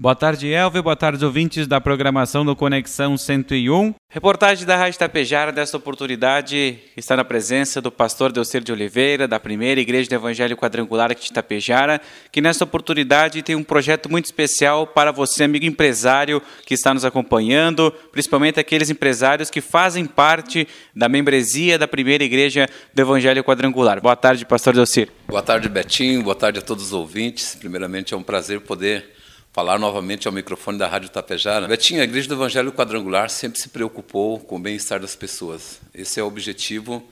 [0.00, 0.82] Boa tarde, Elvio.
[0.82, 3.94] Boa tarde, ouvintes da programação do Conexão 101.
[4.08, 9.38] Reportagem da Rádio Tapejara desta oportunidade está na presença do pastor Delcer de Oliveira, da
[9.38, 12.00] primeira Igreja do Evangelho Quadrangular aqui de Tapejara,
[12.32, 17.04] que nesta oportunidade tem um projeto muito especial para você, amigo empresário que está nos
[17.04, 24.00] acompanhando, principalmente aqueles empresários que fazem parte da membresia da primeira Igreja do Evangelho Quadrangular.
[24.00, 25.10] Boa tarde, pastor Delcer.
[25.28, 26.22] Boa tarde, Betinho.
[26.22, 27.54] Boa tarde a todos os ouvintes.
[27.54, 29.19] Primeiramente, é um prazer poder
[29.52, 31.66] falar novamente ao microfone da Rádio Tapejara.
[31.66, 35.80] Betinho, a Igreja do Evangelho Quadrangular sempre se preocupou com o bem-estar das pessoas.
[35.92, 37.02] Esse é o objetivo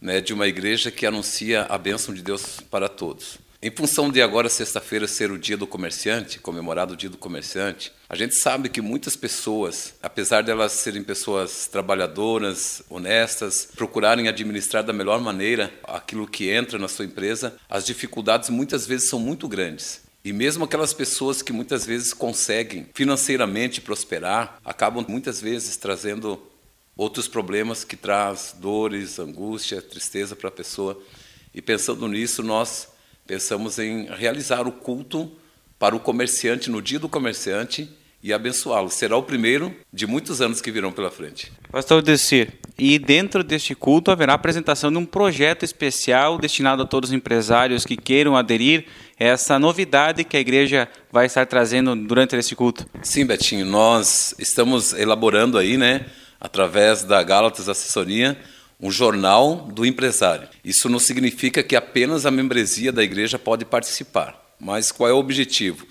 [0.00, 3.38] né, de uma igreja que anuncia a bênção de Deus para todos.
[3.64, 7.92] Em função de agora, sexta-feira, ser o dia do comerciante, comemorado o dia do comerciante,
[8.08, 14.82] a gente sabe que muitas pessoas, apesar de elas serem pessoas trabalhadoras, honestas, procurarem administrar
[14.82, 19.46] da melhor maneira aquilo que entra na sua empresa, as dificuldades muitas vezes são muito
[19.46, 20.02] grandes.
[20.24, 26.40] E mesmo aquelas pessoas que muitas vezes conseguem financeiramente prosperar, acabam muitas vezes trazendo
[26.96, 31.00] outros problemas que traz dores, angústia, tristeza para a pessoa.
[31.52, 32.88] E pensando nisso, nós
[33.26, 35.32] pensamos em realizar o culto
[35.78, 37.90] para o comerciante no dia do comerciante
[38.22, 38.88] e abençoá-lo.
[38.88, 41.52] Será o primeiro de muitos anos que virão pela frente.
[41.70, 47.10] Pastor Desir, e dentro deste culto haverá apresentação de um projeto especial destinado a todos
[47.10, 48.86] os empresários que queiram aderir
[49.18, 52.86] a essa novidade que a igreja vai estar trazendo durante esse culto.
[53.02, 56.06] Sim, Betinho, nós estamos elaborando aí, né,
[56.40, 58.38] através da Gálatas Assessoria,
[58.80, 60.48] um jornal do empresário.
[60.64, 65.18] Isso não significa que apenas a membresia da igreja pode participar, mas qual é o
[65.18, 65.86] objetivo?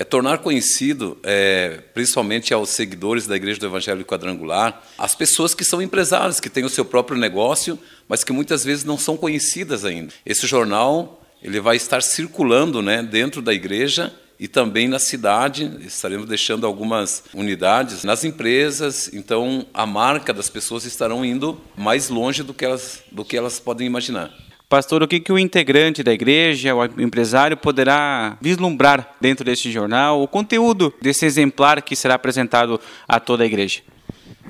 [0.00, 5.64] É tornar conhecido, é, principalmente aos seguidores da Igreja do Evangelho Quadrangular, as pessoas que
[5.64, 9.84] são empresários, que têm o seu próprio negócio, mas que muitas vezes não são conhecidas
[9.84, 10.14] ainda.
[10.24, 16.28] Esse jornal ele vai estar circulando né, dentro da igreja e também na cidade, estaremos
[16.28, 22.54] deixando algumas unidades nas empresas, então a marca das pessoas estarão indo mais longe do
[22.54, 24.32] que elas, do que elas podem imaginar.
[24.68, 30.22] Pastor, o que, que o integrante da igreja, o empresário, poderá vislumbrar dentro deste jornal,
[30.22, 32.78] o conteúdo desse exemplar que será apresentado
[33.08, 33.80] a toda a igreja?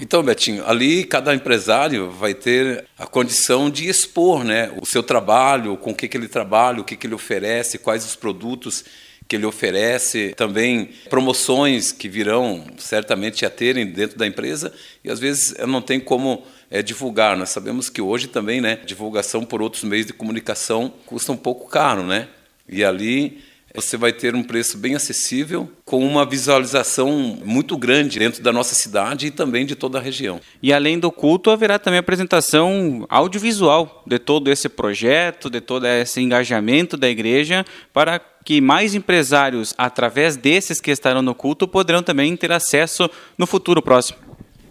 [0.01, 5.77] Então, Betinho, ali cada empresário vai ter a condição de expor né, o seu trabalho,
[5.77, 8.85] com o que, que ele trabalha, o que, que ele oferece, quais os produtos
[9.29, 14.73] que ele oferece, também promoções que virão certamente a terem dentro da empresa,
[15.05, 17.37] e às vezes não tem como é, divulgar.
[17.37, 21.69] Nós sabemos que hoje também, né, divulgação por outros meios de comunicação custa um pouco
[21.69, 22.29] caro, né?
[22.67, 23.43] E ali
[23.75, 28.75] você vai ter um preço bem acessível, com uma visualização muito grande dentro da nossa
[28.75, 30.41] cidade e também de toda a região.
[30.63, 36.21] E além do culto, haverá também apresentação audiovisual de todo esse projeto, de todo esse
[36.21, 42.35] engajamento da igreja, para que mais empresários, através desses que estarão no culto, poderão também
[42.35, 44.17] ter acesso no futuro próximo.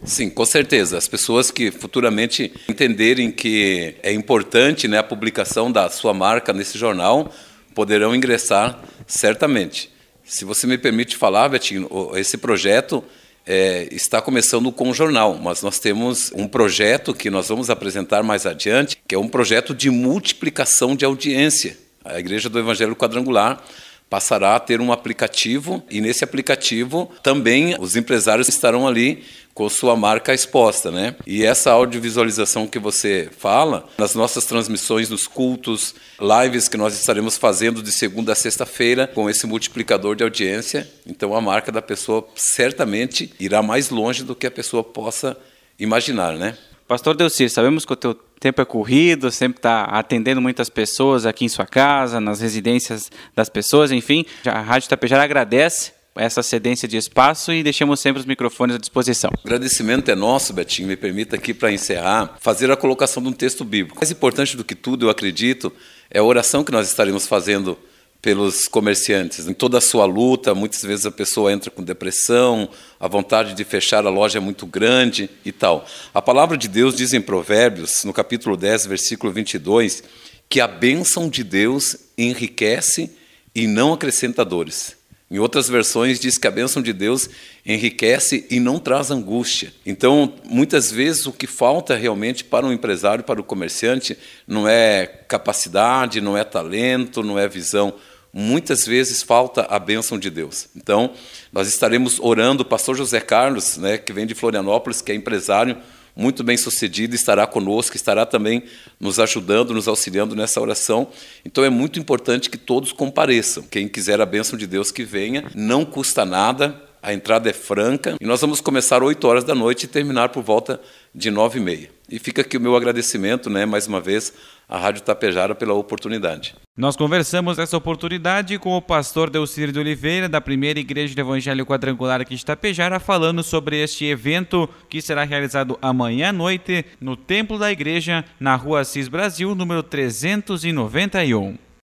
[0.03, 0.97] Sim, com certeza.
[0.97, 6.75] As pessoas que futuramente entenderem que é importante né, a publicação da sua marca nesse
[6.75, 7.31] jornal
[7.75, 9.91] poderão ingressar certamente.
[10.25, 13.03] Se você me permite falar, Betinho, esse projeto
[13.45, 18.23] é, está começando com o jornal, mas nós temos um projeto que nós vamos apresentar
[18.23, 21.85] mais adiante, que é um projeto de multiplicação de audiência.
[22.07, 23.63] A Igreja do Evangelho Quadrangular
[24.09, 29.23] passará a ter um aplicativo e nesse aplicativo também os empresários estarão ali
[29.53, 31.15] com sua marca exposta, né?
[31.25, 37.37] E essa audiovisualização que você fala, nas nossas transmissões nos cultos, lives que nós estaremos
[37.37, 42.27] fazendo de segunda a sexta-feira com esse multiplicador de audiência, então a marca da pessoa
[42.35, 45.35] certamente irá mais longe do que a pessoa possa
[45.79, 46.55] imaginar, né?
[46.87, 51.45] Pastor Delcir, sabemos que o teu tempo é corrido, sempre está atendendo muitas pessoas aqui
[51.45, 54.25] em sua casa, nas residências das pessoas, enfim.
[54.45, 59.29] A Rádio Tapejara agradece essa cedência de espaço e deixamos sempre os microfones à disposição.
[59.31, 60.87] O agradecimento é nosso, Betinho.
[60.87, 63.97] Me permita aqui para encerrar, fazer a colocação de um texto bíblico.
[63.97, 65.71] Mais importante do que tudo, eu acredito,
[66.09, 67.77] é a oração que nós estaremos fazendo
[68.27, 69.47] pelos comerciantes.
[69.47, 72.67] Em toda a sua luta, muitas vezes a pessoa entra com depressão,
[72.99, 75.87] a vontade de fechar a loja é muito grande e tal.
[76.13, 80.03] A palavra de Deus diz em Provérbios, no capítulo 10, versículo 22,
[80.49, 83.15] que a bênção de Deus enriquece
[83.55, 84.97] e não acrescenta dores.
[85.31, 87.29] Em outras versões diz que a bênção de Deus
[87.65, 89.73] enriquece e não traz angústia.
[89.85, 95.05] Então, muitas vezes o que falta realmente para um empresário, para o comerciante, não é
[95.05, 97.93] capacidade, não é talento, não é visão.
[98.39, 100.67] Muitas vezes falta a bênção de Deus.
[100.75, 101.11] Então,
[101.51, 105.75] nós estaremos orando, o pastor José Carlos, né, que vem de Florianópolis, que é empresário,
[106.15, 108.61] muito bem sucedido, estará conosco, estará também
[108.99, 111.07] nos ajudando, nos auxiliando nessa oração.
[111.43, 113.63] Então é muito importante que todos compareçam.
[113.63, 118.15] Quem quiser a bênção de Deus que venha, não custa nada, a entrada é franca
[118.19, 120.79] e nós vamos começar 8 horas da noite e terminar por volta
[121.13, 121.89] de 9 e meia.
[122.09, 124.33] E fica aqui o meu agradecimento, né, mais uma vez,
[124.67, 126.55] à Rádio Tapejara pela oportunidade.
[126.75, 131.65] Nós conversamos essa oportunidade com o pastor Delcir de Oliveira, da Primeira Igreja do Evangelho
[131.65, 137.17] Quadrangular aqui de Tapejara, falando sobre este evento que será realizado amanhã à noite no
[137.17, 141.66] Templo da Igreja, na Rua Assis Brasil, número 391.